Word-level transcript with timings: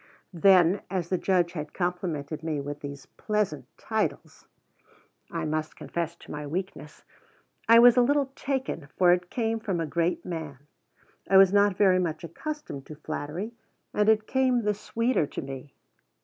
Then, 0.33 0.81
as 0.89 1.09
the 1.09 1.17
Judge 1.19 1.51
had 1.51 1.75
complimented 1.75 2.41
me 2.41 2.59
with 2.59 2.79
these 2.79 3.05
pleasant 3.17 3.67
titles, 3.77 4.47
(I 5.29 5.45
must 5.45 5.75
confess 5.75 6.15
to 6.15 6.31
my 6.31 6.47
weakness) 6.47 7.03
I 7.69 7.77
was 7.77 7.97
a 7.97 8.01
little 8.01 8.31
"taken"; 8.35 8.87
for 8.97 9.11
it 9.13 9.29
came 9.29 9.59
from 9.59 9.79
a 9.79 9.85
great 9.85 10.25
man. 10.25 10.57
I 11.29 11.37
was 11.37 11.53
not 11.53 11.77
very 11.77 11.99
much 11.99 12.23
accustomed 12.23 12.87
to 12.87 12.95
flattery, 12.95 13.51
and 13.93 14.09
it 14.09 14.25
came 14.25 14.63
the 14.63 14.73
sweeter 14.73 15.27
to 15.27 15.41
me. 15.43 15.75